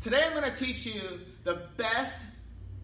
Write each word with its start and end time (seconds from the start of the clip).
Today 0.00 0.24
I'm 0.24 0.32
going 0.32 0.50
to 0.50 0.64
teach 0.64 0.86
you 0.86 1.20
the 1.44 1.60
best 1.76 2.16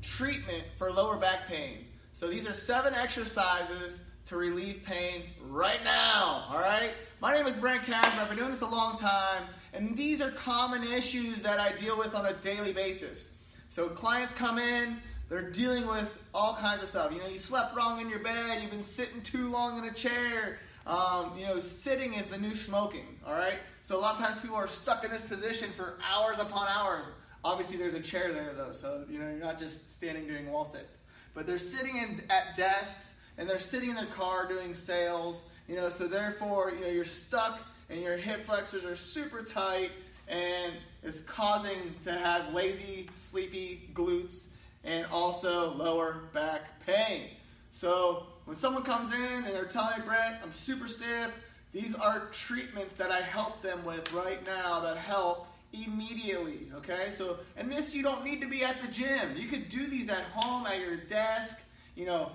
treatment 0.03 0.65
for 0.77 0.93
lower 0.93 1.17
back 1.17 1.49
pain. 1.49 1.87
So 2.13 2.29
these 2.29 2.47
are 2.47 2.53
seven 2.53 2.93
exercises 2.93 4.03
to 4.27 4.37
relieve 4.37 4.83
pain 4.85 5.23
right 5.41 5.83
now, 5.83 6.45
all 6.51 6.61
right? 6.61 6.91
My 7.23 7.35
name 7.35 7.47
is 7.47 7.57
Brent 7.57 7.85
Cashman. 7.85 8.21
I've 8.21 8.29
been 8.29 8.37
doing 8.37 8.51
this 8.51 8.61
a 8.61 8.69
long 8.69 8.99
time, 8.99 9.45
and 9.73 9.97
these 9.97 10.21
are 10.21 10.31
common 10.33 10.85
issues 10.85 11.41
that 11.41 11.59
I 11.59 11.73
deal 11.81 11.97
with 11.97 12.15
on 12.15 12.27
a 12.27 12.35
daily 12.35 12.75
basis. 12.75 13.33
So 13.71 13.89
clients 13.89 14.35
come 14.35 14.59
in, 14.59 14.99
they're 15.31 15.51
dealing 15.51 15.87
with 15.87 16.15
all 16.35 16.57
kinds 16.57 16.83
of 16.83 16.89
stuff. 16.91 17.13
You 17.15 17.21
know, 17.21 17.29
you 17.29 17.39
slept 17.39 17.75
wrong 17.75 17.99
in 17.99 18.11
your 18.11 18.19
bed, 18.19 18.61
you've 18.61 18.71
been 18.71 18.83
sitting 18.83 19.23
too 19.23 19.49
long 19.49 19.79
in 19.79 19.85
a 19.87 19.93
chair. 19.95 20.59
Um, 20.87 21.33
you 21.37 21.45
know, 21.45 21.59
sitting 21.59 22.15
is 22.15 22.27
the 22.27 22.39
new 22.39 22.55
smoking, 22.55 23.19
all 23.27 23.33
right? 23.33 23.59
So 23.83 23.97
a 23.97 24.01
lot 24.01 24.15
of 24.15 24.25
times 24.25 24.41
people 24.41 24.57
are 24.57 24.69
stuck 24.69 25.05
in 25.05 25.11
this 25.11 25.25
position 25.25 25.71
for 25.71 25.99
hours 26.09 26.39
upon 26.39 26.69
hours. 26.69 27.07
Obviously, 27.45 27.77
there's 27.77 27.95
a 27.95 28.01
chair 28.01 28.33
there 28.33 28.53
though, 28.57 28.73
so 28.73 29.05
you 29.09 29.19
know 29.19 29.29
you're 29.29 29.45
not 29.45 29.59
just 29.59 29.91
standing 29.91 30.27
doing 30.27 30.51
wall 30.51 30.65
sits. 30.65 31.03
But 31.35 31.47
they're 31.47 31.59
sitting 31.59 31.97
in, 31.97 32.23
at 32.31 32.57
desks 32.57 33.15
and 33.37 33.49
they're 33.49 33.59
sitting 33.59 33.91
in 33.91 33.97
their 33.97 34.07
car 34.07 34.49
doing 34.49 34.75
sales. 34.75 35.45
You 35.69 35.77
know, 35.77 35.89
so 35.89 36.07
therefore, 36.07 36.73
you 36.75 36.81
know, 36.81 36.89
you're 36.91 37.05
stuck 37.05 37.61
and 37.91 38.01
your 38.01 38.17
hip 38.17 38.47
flexors 38.47 38.85
are 38.85 38.97
super 38.97 39.43
tight 39.43 39.91
and 40.29 40.73
it's 41.03 41.21
causing 41.21 41.95
to 42.05 42.13
have 42.13 42.53
lazy, 42.53 43.09
sleepy 43.15 43.89
glutes 43.93 44.47
and 44.85 45.07
also 45.07 45.73
lower 45.75 46.23
back 46.33 46.85
pain. 46.87 47.31
So 47.77 48.25
when 48.47 48.57
someone 48.57 48.85
comes 48.85 49.13
in 49.13 49.45
and 49.45 49.55
they're 49.55 49.67
telling 49.67 49.99
me, 49.99 50.07
Brent, 50.07 50.37
I'm 50.43 50.51
super 50.51 50.89
stiff, 50.89 51.31
these 51.73 51.95
are 51.95 52.29
treatments 52.33 52.95
that 52.95 53.11
I 53.11 53.21
help 53.21 53.61
them 53.61 53.85
with 53.85 54.11
right 54.15 54.45
now 54.47 54.81
that 54.81 54.97
help 54.97 55.47
immediately. 55.75 56.71
Okay, 56.77 57.11
so 57.11 57.39
and 57.55 57.71
this 57.71 57.95
you 57.95 58.03
don't 58.03 58.25
need 58.25 58.41
to 58.41 58.49
be 58.49 58.65
at 58.65 58.81
the 58.81 58.89
gym. 58.89 59.37
You 59.37 59.47
could 59.47 59.69
do 59.69 59.87
these 59.89 60.09
at 60.09 60.23
home 60.33 60.67
at 60.67 60.81
your 60.81 60.97
desk, 60.97 61.61
you 61.97 62.07
know, 62.07 62.33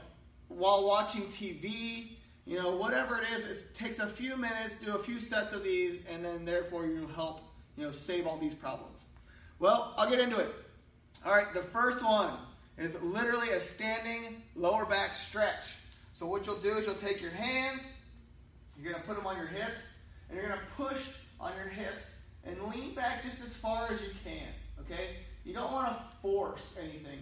while 0.48 0.86
watching 0.86 1.24
TV. 1.24 2.10
You 2.46 2.62
know, 2.62 2.76
whatever 2.76 3.18
it 3.18 3.26
is, 3.32 3.46
it 3.46 3.74
takes 3.74 3.98
a 3.98 4.08
few 4.08 4.38
minutes, 4.38 4.76
do 4.76 4.96
a 4.96 5.00
few 5.02 5.20
sets 5.20 5.54
of 5.54 5.64
these, 5.64 6.06
and 6.14 6.24
then 6.24 6.46
therefore 6.46 6.86
you 6.86 7.08
help, 7.16 7.42
you 7.78 7.84
know, 7.84 7.92
save 7.92 8.28
all 8.28 8.38
these 8.38 8.54
problems. 8.54 9.08
Well, 9.58 9.96
I'll 9.98 10.10
get 10.10 10.20
into 10.20 10.38
it. 10.38 10.54
All 11.26 11.32
right, 11.32 11.52
the 11.56 11.64
first 11.64 12.04
one 12.04 12.30
is 12.78 13.02
literally 13.02 13.50
a 13.50 13.60
standing 13.60 14.42
lower 14.56 14.86
back 14.86 15.16
stretch. 15.16 15.76
So 16.14 16.26
what 16.26 16.46
you'll 16.46 16.58
do 16.58 16.78
is 16.78 16.86
you'll 16.86 16.96
take 16.96 17.22
your 17.22 17.32
hands, 17.32 17.84
you're 18.80 18.92
going 18.92 19.02
to 19.02 19.08
put 19.08 19.18
them 19.18 19.28
on 19.28 19.38
your 19.38 19.48
hips, 19.48 19.98
and 20.30 20.38
you're 20.38 20.48
going 20.48 20.60
to 20.60 20.66
push 20.76 21.08
on 21.40 21.52
your 21.58 21.70
hips 21.70 22.16
and 22.46 22.58
lean 22.64 22.94
back 22.96 23.24
just 23.24 23.42
as 23.42 23.56
far 23.56 23.92
as 23.92 24.02
you 24.02 24.10
can. 24.24 24.48
Okay? 24.80 25.18
You 25.44 25.54
don't 25.54 25.72
want 25.72 25.90
to 25.90 26.04
force 26.22 26.76
anything. 26.80 27.20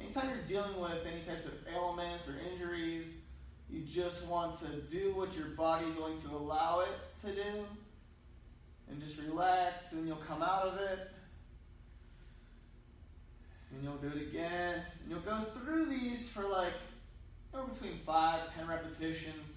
Anytime 0.00 0.28
you're 0.28 0.46
dealing 0.46 0.80
with 0.80 1.04
any 1.06 1.20
types 1.22 1.46
of 1.46 1.52
ailments 1.74 2.28
or 2.28 2.36
injuries, 2.52 3.14
you 3.70 3.82
just 3.82 4.24
want 4.26 4.58
to 4.60 4.66
do 4.90 5.12
what 5.14 5.36
your 5.36 5.48
body's 5.48 5.94
going 5.94 6.20
to 6.22 6.28
allow 6.28 6.80
it 6.80 7.26
to 7.26 7.34
do. 7.34 7.64
And 8.90 9.02
just 9.02 9.18
relax, 9.18 9.92
and 9.92 10.06
you'll 10.06 10.16
come 10.16 10.42
out 10.42 10.62
of 10.62 10.78
it. 10.78 11.10
And 13.72 13.82
you'll 13.82 13.96
do 13.96 14.08
it 14.08 14.22
again. 14.22 14.82
And 15.02 15.10
you'll 15.10 15.20
go 15.20 15.44
through 15.54 15.86
these 15.86 16.28
for 16.28 16.42
like 16.42 16.72
or 17.52 17.66
between 17.66 17.98
five, 18.04 18.40
ten 18.54 18.66
repetitions. 18.66 19.56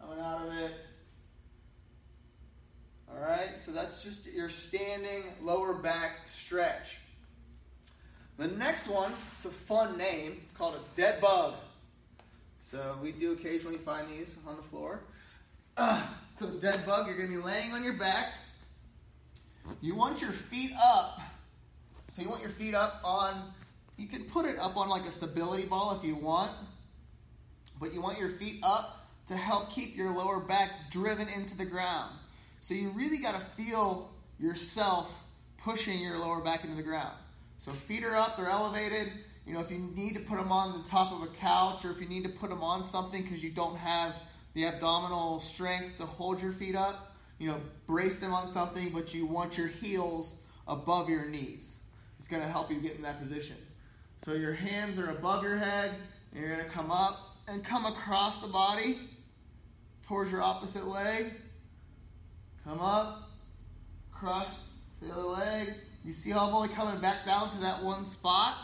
Coming 0.00 0.20
out 0.20 0.46
of 0.46 0.52
it. 0.54 0.72
All 3.10 3.20
right, 3.20 3.58
so 3.58 3.72
that's 3.72 4.02
just 4.02 4.26
your 4.26 4.50
standing 4.50 5.24
lower 5.42 5.74
back 5.74 6.28
stretch. 6.28 6.98
The 8.36 8.46
next 8.46 8.86
one, 8.86 9.12
it's 9.32 9.44
a 9.46 9.50
fun 9.50 9.96
name. 9.96 10.40
It's 10.44 10.54
called 10.54 10.76
a 10.76 10.96
dead 10.96 11.20
bug. 11.20 11.54
So 12.60 12.96
we 13.02 13.12
do 13.12 13.32
occasionally 13.32 13.78
find 13.78 14.08
these 14.08 14.36
on 14.46 14.56
the 14.56 14.62
floor. 14.62 15.00
Uh, 15.76 16.06
so 16.36 16.46
dead 16.48 16.84
bug, 16.86 17.06
you're 17.06 17.16
going 17.16 17.30
to 17.30 17.36
be 17.36 17.42
laying 17.42 17.72
on 17.72 17.82
your 17.82 17.94
back. 17.94 18.26
You 19.80 19.94
want 19.94 20.20
your 20.20 20.30
feet 20.30 20.72
up. 20.80 21.18
So 22.18 22.24
you 22.24 22.30
want 22.30 22.42
your 22.42 22.50
feet 22.50 22.74
up 22.74 23.00
on 23.04 23.44
you 23.96 24.08
can 24.08 24.24
put 24.24 24.44
it 24.44 24.58
up 24.58 24.76
on 24.76 24.88
like 24.88 25.06
a 25.06 25.10
stability 25.12 25.66
ball 25.66 25.96
if 25.96 26.04
you 26.04 26.16
want, 26.16 26.50
but 27.78 27.94
you 27.94 28.00
want 28.00 28.18
your 28.18 28.30
feet 28.30 28.58
up 28.64 29.06
to 29.28 29.36
help 29.36 29.70
keep 29.70 29.96
your 29.96 30.10
lower 30.10 30.40
back 30.40 30.68
driven 30.90 31.28
into 31.28 31.56
the 31.56 31.64
ground. 31.64 32.12
So 32.58 32.74
you 32.74 32.90
really 32.90 33.18
got 33.18 33.36
to 33.36 33.46
feel 33.62 34.10
yourself 34.40 35.12
pushing 35.58 36.00
your 36.00 36.18
lower 36.18 36.40
back 36.40 36.64
into 36.64 36.74
the 36.74 36.82
ground. 36.82 37.14
So 37.58 37.70
feet 37.70 38.02
are 38.02 38.16
up, 38.16 38.36
they're 38.36 38.50
elevated. 38.50 39.12
You 39.46 39.54
know, 39.54 39.60
if 39.60 39.70
you 39.70 39.78
need 39.78 40.14
to 40.14 40.20
put 40.20 40.38
them 40.38 40.50
on 40.50 40.82
the 40.82 40.88
top 40.88 41.12
of 41.12 41.22
a 41.22 41.32
couch 41.36 41.84
or 41.84 41.92
if 41.92 42.00
you 42.00 42.08
need 42.08 42.24
to 42.24 42.30
put 42.30 42.50
them 42.50 42.64
on 42.64 42.82
something 42.82 43.22
because 43.22 43.44
you 43.44 43.50
don't 43.50 43.76
have 43.76 44.12
the 44.54 44.66
abdominal 44.66 45.38
strength 45.38 45.98
to 45.98 46.06
hold 46.06 46.42
your 46.42 46.52
feet 46.52 46.74
up, 46.74 47.14
you 47.38 47.48
know, 47.48 47.60
brace 47.86 48.18
them 48.18 48.32
on 48.32 48.48
something, 48.48 48.90
but 48.90 49.14
you 49.14 49.24
want 49.24 49.56
your 49.56 49.68
heels 49.68 50.34
above 50.66 51.08
your 51.08 51.24
knees. 51.24 51.76
It's 52.18 52.28
going 52.28 52.42
to 52.42 52.48
help 52.48 52.70
you 52.70 52.80
get 52.80 52.96
in 52.96 53.02
that 53.02 53.20
position. 53.20 53.56
So 54.18 54.32
your 54.34 54.52
hands 54.52 54.98
are 54.98 55.10
above 55.10 55.42
your 55.42 55.58
head, 55.58 55.92
and 56.32 56.40
you're 56.40 56.52
going 56.52 56.64
to 56.64 56.70
come 56.70 56.90
up 56.90 57.36
and 57.46 57.64
come 57.64 57.84
across 57.84 58.40
the 58.40 58.48
body 58.48 58.98
towards 60.02 60.30
your 60.30 60.42
opposite 60.42 60.86
leg. 60.86 61.26
Come 62.64 62.80
up, 62.80 63.30
cross 64.10 64.48
to 65.00 65.06
the 65.06 65.12
other 65.12 65.22
leg. 65.22 65.68
You 66.04 66.12
see 66.12 66.30
how 66.30 66.46
I'm 66.48 66.54
only 66.54 66.68
coming 66.68 67.00
back 67.00 67.24
down 67.24 67.50
to 67.52 67.58
that 67.58 67.82
one 67.82 68.04
spot? 68.04 68.54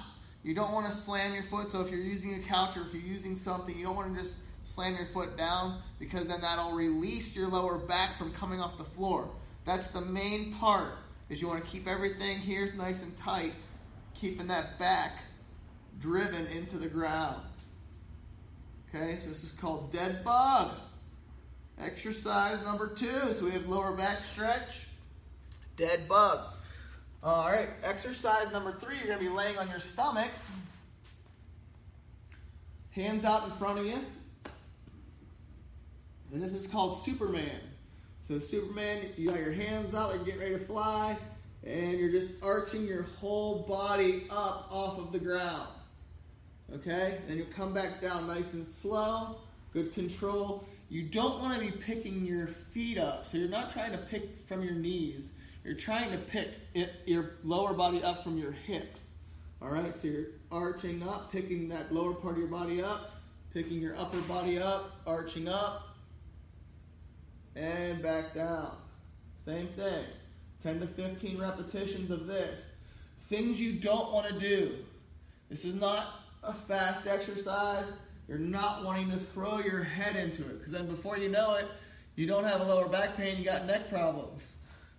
You 0.42 0.54
don't 0.54 0.72
want 0.72 0.86
to 0.86 0.92
slam 0.92 1.32
your 1.32 1.44
foot, 1.44 1.68
so 1.68 1.80
if 1.80 1.90
you're 1.90 2.00
using 2.00 2.34
a 2.34 2.40
couch 2.40 2.76
or 2.76 2.82
if 2.82 2.92
you're 2.92 3.02
using 3.02 3.36
something, 3.36 3.76
you 3.76 3.84
don't 3.84 3.96
want 3.96 4.14
to 4.14 4.20
just 4.20 4.34
slam 4.64 4.94
your 4.96 5.06
foot 5.06 5.36
down 5.36 5.80
because 5.98 6.26
then 6.26 6.40
that'll 6.40 6.72
release 6.72 7.34
your 7.34 7.48
lower 7.48 7.78
back 7.78 8.18
from 8.18 8.32
coming 8.32 8.60
off 8.60 8.76
the 8.76 8.84
floor. 8.84 9.30
That's 9.64 9.88
the 9.88 10.00
main 10.02 10.54
part, 10.54 10.92
is 11.28 11.40
you 11.40 11.48
want 11.48 11.64
to 11.64 11.70
keep 11.70 11.86
everything 11.86 12.38
here 12.38 12.72
nice 12.76 13.02
and 13.02 13.16
tight, 13.16 13.52
keeping 14.14 14.46
that 14.48 14.78
back 14.78 15.12
driven 16.00 16.46
into 16.48 16.78
the 16.78 16.88
ground. 16.88 17.42
Okay, 18.94 19.18
so 19.22 19.28
this 19.28 19.42
is 19.42 19.52
called 19.52 19.92
dead 19.92 20.22
bug. 20.24 20.76
Exercise 21.78 22.62
number 22.62 22.94
two. 22.94 23.34
So 23.38 23.46
we 23.46 23.50
have 23.52 23.66
lower 23.66 23.92
back 23.92 24.22
stretch, 24.22 24.86
dead 25.76 26.06
bug. 26.08 26.40
All 27.22 27.46
right, 27.46 27.68
exercise 27.82 28.52
number 28.52 28.72
three. 28.72 28.98
You're 28.98 29.06
going 29.06 29.18
to 29.18 29.24
be 29.24 29.30
laying 29.30 29.56
on 29.58 29.68
your 29.70 29.80
stomach, 29.80 30.28
hands 32.90 33.24
out 33.24 33.48
in 33.48 33.56
front 33.56 33.78
of 33.78 33.86
you. 33.86 33.98
And 36.32 36.42
this 36.42 36.52
is 36.52 36.66
called 36.66 37.02
Superman. 37.04 37.60
So, 38.26 38.38
Superman, 38.38 39.10
you 39.18 39.28
got 39.28 39.38
your 39.38 39.52
hands 39.52 39.94
out, 39.94 40.08
like 40.16 40.24
getting 40.24 40.40
ready 40.40 40.58
to 40.58 40.64
fly, 40.64 41.18
and 41.62 41.98
you're 41.98 42.10
just 42.10 42.30
arching 42.42 42.86
your 42.86 43.02
whole 43.02 43.66
body 43.68 44.26
up 44.30 44.66
off 44.70 44.98
of 44.98 45.12
the 45.12 45.18
ground. 45.18 45.68
Okay? 46.74 47.18
Then 47.28 47.36
you 47.36 47.44
come 47.54 47.74
back 47.74 48.00
down 48.00 48.26
nice 48.26 48.54
and 48.54 48.66
slow. 48.66 49.36
Good 49.74 49.92
control. 49.92 50.64
You 50.88 51.02
don't 51.02 51.38
want 51.42 51.52
to 51.52 51.60
be 51.60 51.70
picking 51.70 52.24
your 52.24 52.46
feet 52.46 52.96
up. 52.96 53.26
So 53.26 53.36
you're 53.36 53.50
not 53.50 53.70
trying 53.70 53.92
to 53.92 53.98
pick 53.98 54.48
from 54.48 54.62
your 54.62 54.74
knees. 54.74 55.28
You're 55.62 55.74
trying 55.74 56.10
to 56.10 56.16
pick 56.16 56.48
it, 56.72 56.92
your 57.04 57.32
lower 57.44 57.74
body 57.74 58.02
up 58.02 58.24
from 58.24 58.38
your 58.38 58.52
hips. 58.52 59.10
All 59.60 59.68
right? 59.68 59.94
So 59.94 60.08
you're 60.08 60.28
arching 60.50 61.06
up, 61.06 61.30
picking 61.30 61.68
that 61.68 61.92
lower 61.92 62.14
part 62.14 62.36
of 62.36 62.38
your 62.38 62.48
body 62.48 62.82
up, 62.82 63.16
picking 63.52 63.82
your 63.82 63.94
upper 63.98 64.20
body 64.20 64.58
up, 64.58 64.92
arching 65.06 65.46
up, 65.46 65.93
and 67.56 68.02
back 68.02 68.34
down. 68.34 68.76
Same 69.44 69.68
thing. 69.68 70.04
10 70.62 70.80
to 70.80 70.86
15 70.86 71.38
repetitions 71.38 72.10
of 72.10 72.26
this. 72.26 72.70
Things 73.28 73.60
you 73.60 73.74
don't 73.74 74.12
want 74.12 74.26
to 74.28 74.38
do. 74.38 74.76
This 75.50 75.64
is 75.64 75.74
not 75.74 76.20
a 76.42 76.52
fast 76.52 77.06
exercise, 77.06 77.92
you're 78.28 78.38
not 78.38 78.84
wanting 78.84 79.10
to 79.10 79.18
throw 79.18 79.58
your 79.58 79.82
head 79.82 80.16
into 80.16 80.42
it 80.42 80.58
because 80.58 80.72
then 80.72 80.86
before 80.86 81.18
you 81.18 81.28
know 81.28 81.54
it, 81.54 81.66
you 82.16 82.26
don't 82.26 82.44
have 82.44 82.60
a 82.60 82.64
lower 82.64 82.88
back 82.88 83.16
pain, 83.16 83.38
you 83.38 83.44
got 83.44 83.66
neck 83.66 83.88
problems. 83.88 84.48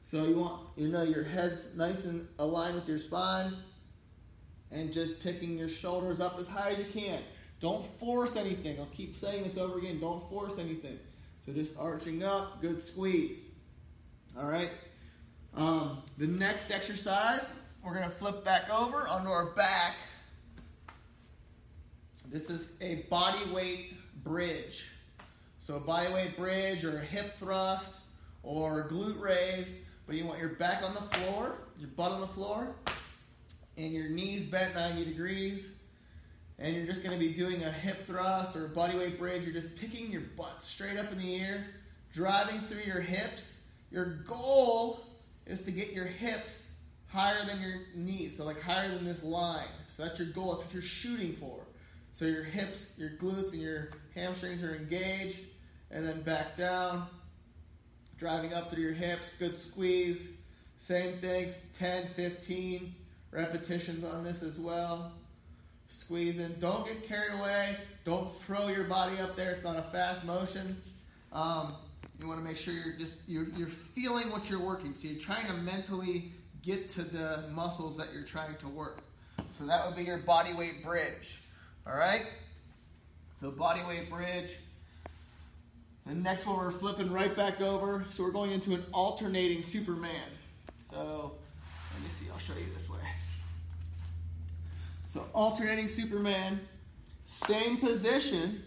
So 0.04 0.26
you 0.26 0.36
want, 0.36 0.62
you 0.76 0.90
know, 0.90 1.04
your 1.04 1.24
head's 1.24 1.74
nice 1.76 2.06
and 2.06 2.28
aligned 2.38 2.76
with 2.76 2.88
your 2.88 3.00
spine 3.00 3.54
and 4.72 4.94
just 4.94 5.22
picking 5.22 5.58
your 5.58 5.70
shoulders 5.70 6.20
up 6.20 6.38
as 6.40 6.48
high 6.48 6.72
as 6.72 6.80
you 6.80 6.86
can. 6.86 7.22
Don't 7.60 7.86
force 8.00 8.36
anything. 8.36 8.80
I'll 8.80 8.86
keep 8.88 9.18
saying 9.18 9.44
this 9.44 9.58
over 9.58 9.80
again. 9.80 10.00
Don't 10.00 10.30
force 10.30 10.60
anything. 10.60 11.00
So 11.46 11.54
just 11.54 11.74
arching 11.78 12.24
up, 12.24 12.62
good 12.62 12.82
squeeze. 12.82 13.42
All 14.38 14.48
right. 14.48 14.72
Um, 15.54 16.02
the 16.18 16.26
next 16.26 16.72
exercise, 16.72 17.54
we're 17.84 17.94
going 17.94 18.10
to 18.10 18.16
flip 18.16 18.44
back 18.44 18.70
over 18.70 19.08
onto 19.08 19.30
our 19.30 19.48
back. 19.52 19.96
This 22.32 22.50
is 22.50 22.74
a 22.82 23.06
body 23.10 23.50
weight 23.54 23.94
bridge. 24.24 24.86
So 25.60 25.76
a 25.76 25.80
body 25.80 26.12
weight 26.12 26.36
bridge 26.36 26.84
or 26.84 26.98
a 26.98 27.06
hip 27.06 27.38
thrust 27.38 27.96
or 28.42 28.90
glute 28.90 29.20
raise. 29.20 29.86
but 30.08 30.16
you 30.16 30.26
want 30.26 30.40
your 30.40 30.50
back 30.50 30.84
on 30.84 30.94
the 30.96 31.18
floor, 31.18 31.58
your 31.78 31.90
butt 31.90 32.12
on 32.12 32.22
the 32.22 32.28
floor, 32.28 32.76
and 33.78 33.92
your 33.92 34.10
knees 34.10 34.46
bent 34.46 34.74
90 34.74 35.06
degrees. 35.06 35.75
And 36.58 36.76
you're 36.76 36.86
just 36.86 37.04
going 37.04 37.18
to 37.18 37.24
be 37.24 37.34
doing 37.34 37.64
a 37.64 37.72
hip 37.72 38.08
thrust 38.08 38.56
or 38.56 38.66
a 38.66 38.70
bodyweight 38.70 39.18
bridge. 39.18 39.44
You're 39.44 39.54
just 39.54 39.76
picking 39.76 40.12
your 40.12 40.22
butt 40.38 40.62
straight 40.62 40.98
up 40.98 41.12
in 41.12 41.18
the 41.18 41.36
air, 41.36 41.66
driving 42.14 42.62
through 42.62 42.84
your 42.84 43.02
hips. 43.02 43.62
Your 43.92 44.06
goal 44.24 45.06
is 45.46 45.64
to 45.64 45.72
get 45.72 45.92
your 45.92 46.06
hips 46.06 46.72
higher 47.08 47.46
than 47.46 47.62
your 47.62 47.76
knees, 47.96 48.38
so 48.38 48.46
like 48.46 48.62
higher 48.62 48.90
than 48.90 49.06
this 49.06 49.24
line. 49.24 49.68
So 49.88 50.04
that's 50.04 50.20
your 50.20 50.30
goal. 50.30 50.54
That's 50.54 50.66
what 50.66 50.74
you're 50.74 50.82
shooting 50.82 51.36
for. 51.36 51.60
So 52.12 52.26
your 52.26 52.44
hips, 52.44 52.94
your 52.98 53.12
glutes, 53.12 53.52
and 53.52 53.62
your 53.62 53.90
hamstrings 54.14 54.64
are 54.64 54.76
engaged, 54.76 55.40
and 55.92 56.08
then 56.08 56.22
back 56.22 56.58
down, 56.58 57.08
driving 58.18 58.54
up 58.54 58.72
through 58.72 58.84
your 58.84 58.94
hips. 58.94 59.36
Good 59.36 59.58
squeeze. 59.58 60.30
Same 60.78 61.18
thing, 61.20 61.54
10, 61.78 62.10
15 62.16 62.96
repetitions 63.32 64.04
on 64.04 64.24
this 64.24 64.44
as 64.44 64.60
well. 64.60 65.12
Squeeze 65.90 66.40
in. 66.40 66.60
Don't 66.60 66.86
get 66.86 67.08
carried 67.08 67.40
away. 67.40 67.78
Don't 68.04 68.40
throw 68.42 68.68
your 68.68 68.86
body 68.86 69.18
up 69.20 69.36
there. 69.36 69.52
It's 69.52 69.64
not 69.64 69.78
a 69.78 69.84
fast 69.84 70.26
motion. 70.26 70.82
Um, 71.32 71.76
you 72.20 72.28
want 72.28 72.40
to 72.40 72.46
make 72.46 72.58
sure 72.58 72.74
you're 72.74 72.94
just 72.94 73.18
you're, 73.28 73.48
you're 73.58 73.68
feeling 73.68 74.30
what 74.30 74.50
you're 74.50 74.62
working. 74.62 74.94
So 74.94 75.08
you're 75.08 75.20
trying 75.20 75.48
to 75.48 75.54
mentally 75.54 76.32
get 76.64 76.90
to 76.90 77.04
the 77.04 77.46
muscles 77.52 77.98
that 77.98 78.14
you're 78.14 78.24
trying 78.24 78.56
to 78.58 78.68
work. 78.68 79.00
So 79.52 79.66
that 79.66 79.86
would 79.86 79.96
be 79.96 80.04
your 80.04 80.20
body 80.20 80.54
weight 80.54 80.84
bridge. 80.84 81.42
All 81.86 81.98
right. 81.98 82.26
So 83.40 83.52
body 83.52 83.82
weight 83.88 84.10
bridge. 84.10 84.52
The 86.06 86.14
next 86.14 86.46
one 86.46 86.58
we're 86.58 86.72
flipping 86.72 87.12
right 87.12 87.36
back 87.36 87.62
over. 87.62 88.06
So 88.12 88.24
we're 88.24 88.32
going 88.32 88.52
into 88.52 88.74
an 88.74 88.86
alternating 88.92 89.64
Superman. 89.64 90.30
So 90.78 91.34
let 91.94 92.04
me 92.04 92.10
see. 92.10 92.26
I'll 92.32 92.40
show 92.40 92.54
you 92.54 92.72
this 92.74 92.90
way. 92.90 93.00
So 95.16 95.26
alternating 95.32 95.88
Superman, 95.88 96.60
same 97.24 97.78
position. 97.78 98.62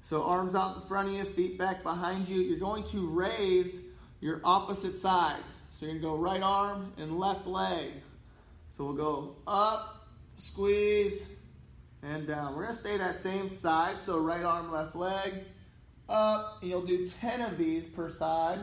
So 0.00 0.22
arms 0.22 0.54
out 0.54 0.76
in 0.76 0.82
front 0.82 1.08
of 1.08 1.14
you, 1.14 1.24
feet 1.24 1.58
back 1.58 1.82
behind 1.82 2.28
you. 2.28 2.40
You're 2.40 2.60
going 2.60 2.84
to 2.84 3.08
raise 3.08 3.80
your 4.20 4.40
opposite 4.44 4.94
sides. 4.94 5.58
So 5.72 5.86
you're 5.86 5.98
going 5.98 6.02
to 6.02 6.08
go 6.08 6.16
right 6.16 6.40
arm 6.40 6.92
and 6.98 7.18
left 7.18 7.48
leg. 7.48 7.94
So 8.76 8.84
we'll 8.84 8.94
go 8.94 9.34
up, 9.44 10.06
squeeze, 10.36 11.20
and 12.04 12.24
down. 12.24 12.54
We're 12.54 12.62
going 12.62 12.74
to 12.76 12.80
stay 12.80 12.96
that 12.96 13.18
same 13.18 13.48
side. 13.48 13.96
So 14.06 14.20
right 14.20 14.44
arm, 14.44 14.70
left 14.70 14.94
leg, 14.94 15.32
up. 16.08 16.58
And 16.60 16.70
you'll 16.70 16.86
do 16.86 17.08
10 17.08 17.40
of 17.40 17.58
these 17.58 17.88
per 17.88 18.08
side. 18.08 18.60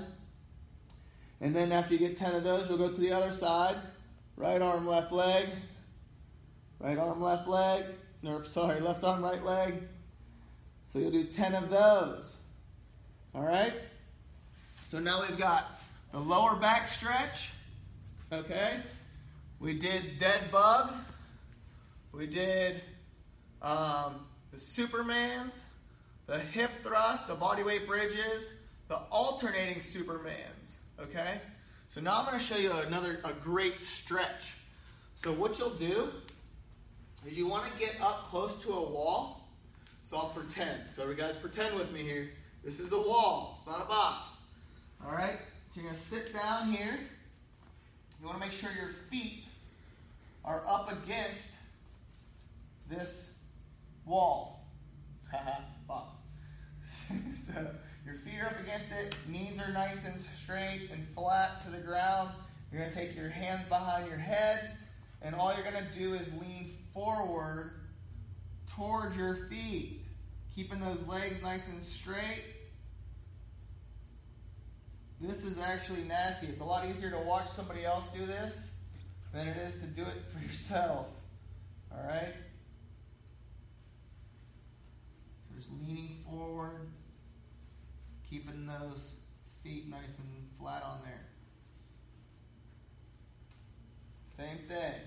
And 1.41 1.53
then 1.53 1.73
after 1.73 1.95
you 1.95 1.99
get 1.99 2.15
10 2.15 2.33
of 2.33 2.45
those, 2.45 2.69
you'll 2.69 2.77
go 2.77 2.93
to 2.93 3.01
the 3.01 3.11
other 3.11 3.33
side. 3.33 3.75
Right 4.37 4.61
arm, 4.61 4.87
left 4.87 5.11
leg, 5.11 5.49
Right 6.79 6.97
arm, 6.97 7.21
left 7.21 7.47
leg. 7.47 7.83
No, 8.21 8.41
sorry, 8.43 8.79
left 8.79 9.03
arm, 9.03 9.23
right 9.23 9.43
leg. 9.43 9.73
So 10.87 10.99
you'll 10.99 11.11
do 11.11 11.25
10 11.25 11.53
of 11.53 11.69
those. 11.69 12.37
All 13.35 13.43
right? 13.43 13.73
So 14.87 14.99
now 14.99 15.21
we've 15.21 15.37
got 15.37 15.81
the 16.11 16.19
lower 16.19 16.55
back 16.55 16.87
stretch. 16.87 17.51
Okay? 18.31 18.77
We 19.59 19.77
did 19.77 20.17
dead 20.19 20.51
bug. 20.51 20.93
We 22.11 22.25
did 22.25 22.81
um, 23.61 24.25
the 24.51 24.57
Supermans, 24.57 25.61
the 26.27 26.39
hip 26.39 26.71
thrust, 26.81 27.27
the 27.27 27.35
body 27.35 27.61
weight 27.61 27.85
bridges, 27.87 28.49
the 28.87 28.97
alternating 29.11 29.79
Supermans. 29.79 30.77
Okay? 30.99 31.41
So 31.87 32.01
now 32.01 32.19
I'm 32.19 32.25
going 32.25 32.39
to 32.39 32.43
show 32.43 32.57
you 32.57 32.71
another 32.71 33.19
a 33.23 33.33
great 33.33 33.79
stretch. 33.79 34.53
So 35.15 35.33
what 35.33 35.59
you'll 35.59 35.69
do 35.71 36.09
is 37.27 37.37
you 37.37 37.47
want 37.47 37.71
to 37.71 37.79
get 37.79 37.99
up 38.01 38.29
close 38.29 38.61
to 38.63 38.69
a 38.69 38.89
wall. 38.89 39.47
So 40.03 40.17
I'll 40.17 40.29
pretend. 40.29 40.89
So 40.89 41.11
guys 41.13 41.35
pretend 41.35 41.75
with 41.75 41.91
me 41.91 42.01
here. 42.01 42.29
This 42.63 42.79
is 42.79 42.91
a 42.91 42.97
wall. 42.97 43.57
It's 43.57 43.67
not 43.67 43.81
a 43.81 43.87
box. 43.87 44.29
All 45.05 45.11
right. 45.11 45.37
So 45.69 45.81
you're 45.81 45.83
going 45.83 45.95
to 45.95 46.01
sit 46.01 46.33
down 46.33 46.71
here. 46.71 46.99
You 48.19 48.25
want 48.25 48.39
to 48.39 48.45
make 48.45 48.53
sure 48.53 48.69
your 48.75 48.91
feet 49.11 49.43
are 50.43 50.63
up 50.67 50.91
against 50.91 51.51
this 52.89 53.37
wall. 54.05 54.65
Haha, 55.31 55.61
box. 55.87 56.15
so 57.35 57.67
your 58.05 58.15
feet 58.15 58.39
are 58.41 58.47
up 58.47 58.59
against 58.59 58.87
it. 58.91 59.13
Knees 59.27 59.59
are 59.59 59.71
nice 59.71 60.05
and 60.05 60.19
straight 60.41 60.89
and 60.91 61.07
flat 61.15 61.63
to 61.65 61.71
the 61.71 61.77
ground. 61.77 62.31
You're 62.71 62.81
going 62.81 62.91
to 62.91 62.97
take 62.97 63.15
your 63.15 63.29
hands 63.29 63.67
behind 63.69 64.07
your 64.07 64.17
head. 64.17 64.71
And 65.21 65.35
all 65.35 65.53
you're 65.53 65.69
going 65.71 65.85
to 65.85 65.99
do 65.99 66.13
is 66.13 66.31
lean 66.41 66.68
forward 66.99 67.71
towards 68.75 69.15
your 69.15 69.47
feet, 69.49 70.01
keeping 70.53 70.81
those 70.81 71.07
legs 71.07 71.41
nice 71.41 71.67
and 71.69 71.81
straight. 71.83 72.43
This 75.21 75.45
is 75.45 75.59
actually 75.59 76.03
nasty. 76.03 76.47
It's 76.47 76.59
a 76.59 76.65
lot 76.65 76.85
easier 76.89 77.09
to 77.11 77.19
watch 77.19 77.49
somebody 77.49 77.85
else 77.85 78.05
do 78.13 78.25
this 78.25 78.73
than 79.33 79.47
it 79.47 79.57
is 79.57 79.79
to 79.79 79.87
do 79.87 80.01
it 80.01 80.23
for 80.33 80.45
yourself. 80.45 81.07
All 81.91 82.05
right? 82.05 82.33
So 85.47 85.57
just 85.57 85.69
leaning 85.81 86.17
forward, 86.29 86.89
keeping 88.29 88.67
those 88.67 89.15
feet 89.63 89.89
nice 89.89 90.17
and 90.17 90.49
flat 90.59 90.83
on 90.83 90.99
there. 91.05 91.25
Same 94.37 94.67
thing. 94.67 95.01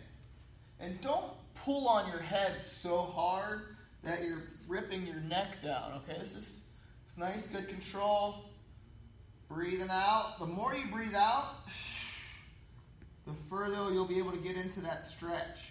And 0.83 1.01
don't 1.01 1.31
pull 1.55 1.87
on 1.87 2.11
your 2.11 2.21
head 2.21 2.57
so 2.67 2.99
hard 2.99 3.77
that 4.03 4.25
you're 4.25 4.43
ripping 4.67 5.07
your 5.07 5.21
neck 5.21 5.63
down. 5.63 5.93
Okay, 5.99 6.19
this 6.19 6.35
is 6.35 6.59
it's 7.07 7.17
nice, 7.17 7.47
good 7.47 7.69
control. 7.69 8.47
Breathing 9.49 9.91
out. 9.91 10.41
The 10.41 10.47
more 10.47 10.75
you 10.75 10.91
breathe 10.91 11.15
out, 11.15 11.55
the 13.27 13.35
further 13.49 13.93
you'll 13.93 14.07
be 14.07 14.19
able 14.19 14.33
to 14.33 14.39
get 14.39 14.57
into 14.57 14.81
that 14.81 15.07
stretch. 15.07 15.71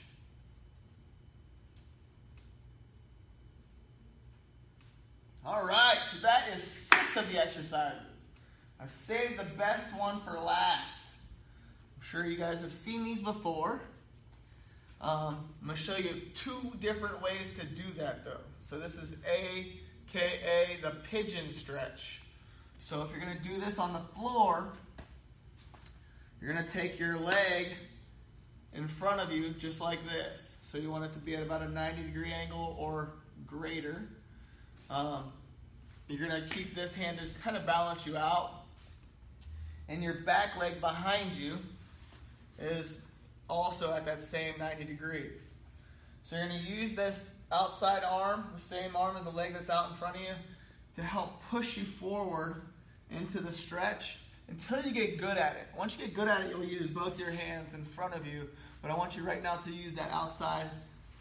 All 5.43 5.65
right, 5.65 5.97
so 6.13 6.19
that 6.21 6.47
is 6.53 6.63
six 6.63 7.17
of 7.17 7.29
the 7.31 7.41
exercises. 7.41 7.99
I've 8.79 8.93
saved 8.93 9.37
the 9.37 9.47
best 9.57 9.93
one 9.97 10.21
for 10.21 10.39
last. 10.39 10.99
I'm 11.97 12.03
sure 12.03 12.25
you 12.25 12.37
guys 12.37 12.61
have 12.61 12.71
seen 12.71 13.03
these 13.03 13.21
before. 13.21 13.81
Um, 15.01 15.49
I'm 15.61 15.67
going 15.67 15.77
to 15.77 15.83
show 15.83 15.97
you 15.97 16.21
two 16.35 16.73
different 16.79 17.21
ways 17.23 17.55
to 17.59 17.65
do 17.65 17.83
that 17.97 18.23
though. 18.23 18.41
So 18.69 18.77
this 18.77 18.95
is 18.97 19.15
AKA 19.25 20.77
the 20.83 20.91
pigeon 21.09 21.49
stretch. 21.49 22.21
So 22.79 23.01
if 23.01 23.09
you're 23.09 23.19
going 23.19 23.35
to 23.35 23.43
do 23.43 23.59
this 23.59 23.79
on 23.79 23.93
the 23.93 23.99
floor, 24.15 24.69
you're 26.39 26.53
going 26.53 26.63
to 26.63 26.71
take 26.71 26.99
your 26.99 27.17
leg 27.17 27.67
in 28.75 28.87
front 28.87 29.19
of 29.19 29.31
you 29.31 29.49
just 29.49 29.81
like 29.81 29.99
this. 30.05 30.57
So 30.61 30.77
you 30.77 30.91
want 30.91 31.05
it 31.05 31.13
to 31.13 31.19
be 31.19 31.35
at 31.35 31.41
about 31.41 31.63
a 31.63 31.69
90 31.69 32.03
degree 32.03 32.31
angle 32.31 32.75
or 32.79 33.13
greater. 33.47 34.07
Um, 34.91 35.31
you're 36.07 36.27
going 36.27 36.41
to 36.41 36.47
keep 36.49 36.75
this 36.75 36.93
hand 36.93 37.17
just 37.19 37.41
kind 37.41 37.57
of 37.57 37.65
balance 37.65 38.05
you 38.05 38.17
out. 38.17 38.51
And 39.89 40.03
your 40.03 40.21
back 40.21 40.57
leg 40.59 40.79
behind 40.79 41.33
you 41.33 41.57
is 42.59 43.01
also 43.51 43.93
at 43.93 44.05
that 44.05 44.21
same 44.21 44.53
90 44.57 44.85
degree. 44.85 45.29
So 46.23 46.35
you're 46.35 46.47
going 46.47 46.63
to 46.63 46.71
use 46.71 46.93
this 46.93 47.29
outside 47.51 48.03
arm, 48.07 48.45
the 48.53 48.59
same 48.59 48.95
arm 48.95 49.17
as 49.17 49.25
the 49.25 49.31
leg 49.31 49.53
that's 49.53 49.69
out 49.69 49.89
in 49.89 49.97
front 49.97 50.15
of 50.15 50.21
you, 50.21 50.33
to 50.95 51.01
help 51.01 51.43
push 51.49 51.77
you 51.77 51.83
forward 51.83 52.61
into 53.09 53.39
the 53.41 53.51
stretch 53.51 54.19
until 54.47 54.81
you 54.81 54.93
get 54.93 55.17
good 55.17 55.37
at 55.37 55.53
it. 55.53 55.67
Once 55.77 55.97
you 55.97 56.05
get 56.05 56.13
good 56.13 56.27
at 56.27 56.41
it, 56.41 56.49
you'll 56.49 56.63
use 56.63 56.87
both 56.87 57.19
your 57.19 57.31
hands 57.31 57.73
in 57.73 57.83
front 57.83 58.13
of 58.13 58.25
you. 58.25 58.47
But 58.81 58.91
I 58.91 58.95
want 58.95 59.17
you 59.17 59.23
right 59.23 59.43
now 59.43 59.57
to 59.57 59.69
use 59.69 59.93
that 59.95 60.11
outside 60.11 60.67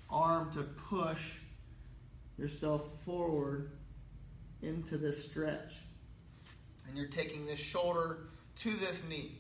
arm 0.09 0.51
to 0.53 0.63
push 0.63 1.21
yourself 2.39 2.83
forward 3.05 3.71
into 4.63 4.97
this 4.97 5.25
stretch. 5.25 5.75
And 6.89 6.97
you're 6.97 7.09
taking 7.09 7.47
this 7.47 7.61
shoulder 7.61 8.29
to 8.59 8.71
this 8.77 9.05
knee. 9.09 9.39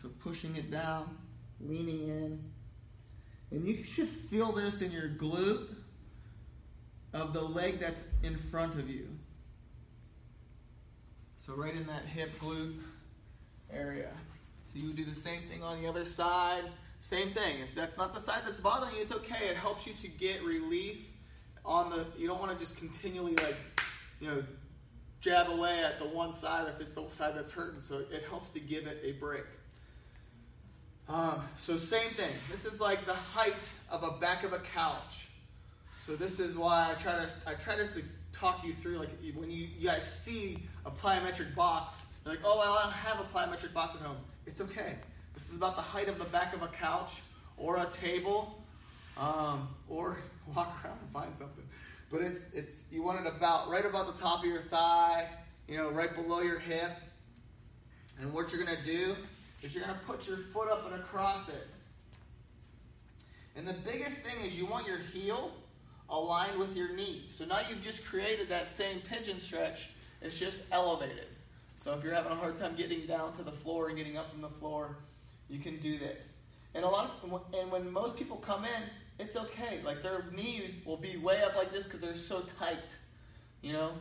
So 0.00 0.08
pushing 0.22 0.54
it 0.56 0.70
down 0.70 1.16
leaning 1.60 2.08
in. 2.08 2.44
And 3.50 3.66
you 3.66 3.84
should 3.84 4.08
feel 4.08 4.52
this 4.52 4.82
in 4.82 4.90
your 4.90 5.08
glute 5.08 5.68
of 7.12 7.32
the 7.32 7.42
leg 7.42 7.78
that's 7.78 8.04
in 8.22 8.36
front 8.36 8.74
of 8.74 8.90
you. 8.90 9.08
So, 11.36 11.54
right 11.54 11.74
in 11.74 11.86
that 11.86 12.04
hip 12.06 12.30
glute 12.40 12.78
area. 13.72 14.10
So, 14.64 14.80
you 14.80 14.92
do 14.92 15.04
the 15.04 15.14
same 15.14 15.42
thing 15.50 15.62
on 15.62 15.80
the 15.80 15.88
other 15.88 16.04
side. 16.04 16.64
Same 17.00 17.32
thing. 17.32 17.60
If 17.60 17.74
that's 17.74 17.98
not 17.98 18.14
the 18.14 18.20
side 18.20 18.40
that's 18.46 18.60
bothering 18.60 18.96
you, 18.96 19.02
it's 19.02 19.12
okay. 19.12 19.46
It 19.46 19.56
helps 19.56 19.86
you 19.86 19.92
to 19.92 20.08
get 20.08 20.42
relief 20.42 20.96
on 21.64 21.90
the. 21.90 22.06
You 22.16 22.26
don't 22.26 22.40
want 22.40 22.52
to 22.52 22.58
just 22.58 22.76
continually, 22.76 23.36
like, 23.36 23.56
you 24.20 24.28
know, 24.28 24.42
jab 25.20 25.48
away 25.48 25.82
at 25.84 25.98
the 25.98 26.06
one 26.06 26.32
side 26.32 26.66
if 26.74 26.80
it's 26.80 26.92
the 26.92 27.08
side 27.10 27.34
that's 27.36 27.52
hurting. 27.52 27.80
So 27.80 28.04
it 28.10 28.24
helps 28.28 28.50
to 28.50 28.60
give 28.60 28.86
it 28.86 29.00
a 29.04 29.12
break. 29.12 29.44
Um, 31.08 31.42
so 31.56 31.76
same 31.76 32.10
thing. 32.12 32.30
This 32.50 32.64
is 32.64 32.80
like 32.80 33.04
the 33.04 33.14
height 33.14 33.70
of 33.90 34.02
a 34.02 34.18
back 34.20 34.42
of 34.42 34.52
a 34.52 34.58
couch. 34.58 35.28
So 36.00 36.16
this 36.16 36.40
is 36.40 36.56
why 36.56 36.92
I 36.92 37.00
try 37.00 37.12
to 37.12 37.28
I 37.46 37.54
try 37.54 37.76
to 37.76 37.88
talk 38.32 38.64
you 38.64 38.74
through 38.74 38.98
like 38.98 39.10
when 39.34 39.50
you, 39.50 39.68
you 39.78 39.88
guys 39.88 40.04
see 40.10 40.58
a 40.84 40.90
plyometric 40.90 41.54
box, 41.54 42.06
you're 42.24 42.34
like, 42.34 42.44
oh 42.44 42.58
well, 42.58 42.78
I 42.78 42.84
don't 42.84 42.92
have 42.92 43.20
a 43.20 43.24
plyometric 43.24 43.72
box 43.72 43.94
at 43.94 44.00
home. 44.00 44.16
It's 44.46 44.60
okay. 44.60 44.96
This 45.34 45.50
is 45.50 45.56
about 45.56 45.76
the 45.76 45.82
height 45.82 46.08
of 46.08 46.18
the 46.18 46.24
back 46.26 46.54
of 46.54 46.62
a 46.62 46.68
couch 46.68 47.22
or 47.56 47.78
a 47.78 47.86
table, 47.86 48.62
um, 49.16 49.68
or 49.88 50.18
walk 50.54 50.72
around 50.84 50.98
and 51.00 51.10
find 51.12 51.34
something. 51.34 51.64
But 52.10 52.22
it's 52.22 52.48
it's 52.54 52.84
you 52.90 53.02
want 53.02 53.24
it 53.24 53.26
about 53.26 53.68
right 53.68 53.84
about 53.84 54.14
the 54.14 54.20
top 54.20 54.40
of 54.40 54.46
your 54.46 54.62
thigh, 54.62 55.28
you 55.68 55.76
know, 55.76 55.90
right 55.90 56.14
below 56.14 56.40
your 56.40 56.58
hip. 56.58 56.92
And 58.20 58.32
what 58.32 58.52
you're 58.52 58.64
gonna 58.64 58.84
do 58.84 59.16
is 59.64 59.74
you're 59.74 59.84
gonna 59.84 59.98
put 60.06 60.28
your 60.28 60.36
foot 60.36 60.68
up 60.68 60.84
and 60.84 60.94
across 60.94 61.48
it. 61.48 61.66
And 63.56 63.66
the 63.66 63.72
biggest 63.72 64.18
thing 64.18 64.44
is 64.44 64.58
you 64.58 64.66
want 64.66 64.86
your 64.86 64.98
heel 64.98 65.52
aligned 66.10 66.58
with 66.58 66.76
your 66.76 66.94
knee. 66.94 67.22
So 67.34 67.46
now 67.46 67.60
you've 67.68 67.82
just 67.82 68.04
created 68.04 68.48
that 68.50 68.68
same 68.68 69.00
pigeon 69.00 69.40
stretch, 69.40 69.90
it's 70.20 70.38
just 70.38 70.58
elevated. 70.70 71.28
So 71.76 71.94
if 71.94 72.04
you're 72.04 72.14
having 72.14 72.32
a 72.32 72.36
hard 72.36 72.56
time 72.56 72.76
getting 72.76 73.06
down 73.06 73.32
to 73.34 73.42
the 73.42 73.52
floor 73.52 73.88
and 73.88 73.96
getting 73.96 74.16
up 74.16 74.30
from 74.30 74.42
the 74.42 74.48
floor, 74.48 74.98
you 75.48 75.58
can 75.58 75.80
do 75.80 75.98
this. 75.98 76.38
And 76.74 76.84
a 76.84 76.88
lot 76.88 77.10
of, 77.22 77.42
and 77.58 77.70
when 77.70 77.90
most 77.90 78.16
people 78.16 78.36
come 78.36 78.64
in, 78.64 78.82
it's 79.18 79.36
okay. 79.36 79.80
Like 79.84 80.02
their 80.02 80.26
knee 80.34 80.82
will 80.84 80.96
be 80.96 81.16
way 81.16 81.42
up 81.42 81.56
like 81.56 81.72
this 81.72 81.84
because 81.84 82.00
they're 82.00 82.16
so 82.16 82.42
tight. 82.58 82.96
You 83.62 83.72
know, 83.72 83.92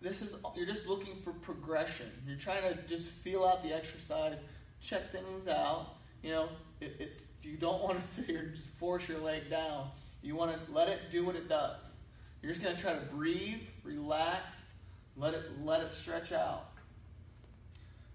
this 0.00 0.22
is 0.22 0.36
you're 0.54 0.66
just 0.66 0.86
looking 0.86 1.16
for 1.16 1.32
progression. 1.32 2.06
You're 2.26 2.36
trying 2.36 2.62
to 2.62 2.78
just 2.86 3.08
feel 3.08 3.44
out 3.44 3.62
the 3.62 3.72
exercise, 3.72 4.40
check 4.80 5.12
things 5.12 5.48
out. 5.48 5.96
You 6.22 6.30
know, 6.30 6.48
it, 6.80 6.96
it's 6.98 7.26
you 7.42 7.56
don't 7.56 7.82
want 7.82 8.00
to 8.00 8.06
sit 8.06 8.26
here 8.26 8.40
and 8.40 8.54
just 8.54 8.68
force 8.68 9.08
your 9.08 9.18
leg 9.18 9.50
down. 9.50 9.88
You 10.22 10.34
want 10.34 10.52
to 10.52 10.72
let 10.72 10.88
it 10.88 11.00
do 11.12 11.24
what 11.24 11.36
it 11.36 11.48
does. 11.48 11.98
You're 12.42 12.52
just 12.52 12.62
going 12.62 12.76
to 12.76 12.80
try 12.80 12.92
to 12.92 13.00
breathe, 13.00 13.60
relax, 13.82 14.70
let 15.16 15.34
it 15.34 15.44
let 15.64 15.80
it 15.80 15.92
stretch 15.92 16.32
out. 16.32 16.66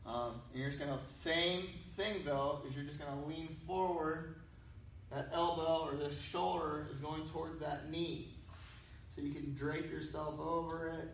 Um, 0.06 0.42
you're 0.54 0.68
just 0.68 0.80
going 0.80 0.92
to 0.92 1.00
same 1.06 1.68
thing 1.96 2.22
though 2.26 2.62
is 2.68 2.76
you're 2.76 2.86
just 2.86 3.00
going 3.00 3.12
to 3.12 3.28
lean 3.28 3.56
forward. 3.66 4.36
That 5.12 5.30
elbow 5.32 5.88
or 5.88 5.96
the 5.96 6.12
shoulder 6.12 6.88
is 6.92 6.98
going 6.98 7.22
towards 7.30 7.60
that 7.60 7.92
knee, 7.92 8.30
so 9.16 9.22
you 9.22 9.32
can 9.32 9.54
drape 9.54 9.92
yourself 9.92 10.40
over 10.40 10.88
it. 10.88 11.14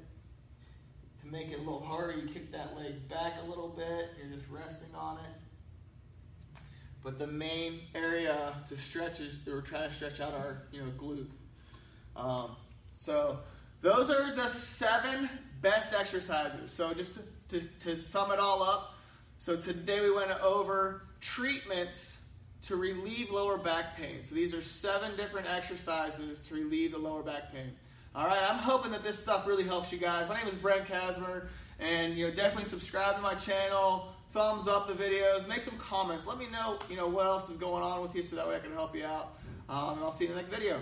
To 1.22 1.32
make 1.32 1.52
it 1.52 1.56
a 1.56 1.60
little 1.60 1.82
harder, 1.82 2.18
you 2.18 2.28
kick 2.28 2.52
that 2.52 2.76
leg 2.78 3.08
back 3.10 3.34
a 3.44 3.50
little 3.50 3.70
bit. 3.70 4.12
You're 4.18 4.36
just 4.36 4.50
resting 4.50 4.94
on 4.96 5.18
it. 5.18 6.62
But 7.04 7.20
the 7.20 7.28
main 7.28 7.80
area 7.96 8.54
to 8.68 8.78
stretch 8.78 9.20
is 9.20 9.38
we're 9.46 9.62
trying 9.62 9.90
to 9.90 9.96
stretch 9.96 10.20
out 10.20 10.34
our 10.34 10.64
you 10.72 10.82
know 10.82 10.92
glute. 10.98 11.30
Um, 12.16 12.56
so 12.92 13.40
those 13.82 14.10
are 14.10 14.36
the 14.36 14.48
seven 14.48 15.30
best 15.62 15.94
exercises. 15.94 16.72
So 16.72 16.94
just 16.94 17.14
to, 17.50 17.60
to, 17.60 17.68
to 17.80 17.96
sum 17.96 18.32
it 18.32 18.40
all 18.40 18.62
up, 18.62 18.98
so 19.38 19.56
today 19.56 20.02
we 20.02 20.12
went 20.12 20.32
over 20.42 21.04
treatments 21.22 22.18
to 22.64 22.76
relieve 22.76 23.32
lower 23.32 23.58
back 23.58 23.96
pain. 23.96 24.22
So 24.22 24.36
these 24.36 24.54
are 24.54 24.62
seven 24.62 25.16
different 25.16 25.48
exercises 25.50 26.42
to 26.42 26.54
relieve 26.54 26.92
the 26.92 26.98
lower 26.98 27.24
back 27.24 27.54
pain. 27.54 27.72
All 28.16 28.26
right, 28.26 28.42
I'm 28.50 28.58
hoping 28.58 28.92
that 28.92 29.04
this 29.04 29.22
stuff 29.22 29.46
really 29.46 29.64
helps 29.64 29.92
you 29.92 30.00
guys. 30.00 30.28
My 30.28 30.36
name 30.36 30.48
is 30.48 30.56
Brent 30.56 30.88
Casmer, 30.88 31.46
and 31.80 32.18
you 32.18 32.28
know 32.28 32.34
definitely 32.34 32.64
subscribe 32.64 33.16
to 33.16 33.22
my 33.22 33.36
channel, 33.36 34.08
thumbs 34.32 34.68
up 34.68 34.88
the 34.88 34.96
videos, 34.96 35.48
make 35.48 35.62
some 35.62 35.78
comments. 35.78 36.26
Let 36.26 36.40
me 36.40 36.48
know 36.48 36.80
you 36.90 36.98
know 36.98 37.08
what 37.08 37.28
else 37.28 37.52
is 37.52 37.58
going 37.58 37.84
on 37.84 38.02
with 38.02 38.16
you, 38.16 38.24
so 38.24 38.36
that 38.36 38.48
way 38.48 38.56
I 38.56 38.60
can 38.60 38.74
help 38.74 38.96
you 38.96 39.06
out. 39.06 39.38
Um, 39.70 39.98
and 39.98 40.04
I'll 40.04 40.12
see 40.12 40.26
you 40.26 40.32
in 40.32 40.36
the 40.36 40.42
next 40.42 40.52
video. 40.52 40.82